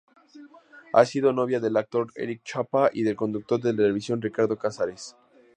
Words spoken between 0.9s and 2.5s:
Ha sido novia del actor Erick